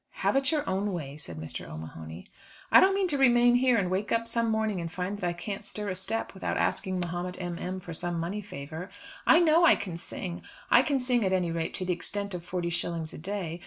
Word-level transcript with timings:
"Have 0.25 0.35
it 0.35 0.49
your 0.51 0.67
own 0.67 0.93
way," 0.93 1.15
said 1.15 1.37
Mr. 1.37 1.69
O'Mahony. 1.69 2.25
"I 2.71 2.79
don't 2.79 2.95
mean 2.95 3.07
to 3.09 3.19
remain 3.19 3.53
here 3.53 3.77
and 3.77 3.91
wake 3.91 4.11
up 4.11 4.27
some 4.27 4.49
morning 4.49 4.81
and 4.81 4.91
find 4.91 5.15
that 5.19 5.27
I 5.27 5.31
can't 5.31 5.63
stir 5.63 5.89
a 5.89 5.95
step 5.95 6.33
without 6.33 6.57
asking 6.57 6.99
Mahomet 6.99 7.39
M. 7.39 7.59
M. 7.59 7.79
for 7.79 7.93
some 7.93 8.19
money 8.19 8.41
favour. 8.41 8.89
I 9.27 9.37
know 9.41 9.63
I 9.63 9.75
can 9.75 9.97
sing; 9.99 10.41
I 10.71 10.81
can 10.81 10.99
sing, 10.99 11.23
at 11.23 11.33
any 11.33 11.51
rate, 11.51 11.75
to 11.75 11.85
the 11.85 11.93
extent 11.93 12.33
of 12.33 12.43
forty 12.43 12.71
shillings 12.71 13.13
a 13.13 13.19
day. 13.19 13.59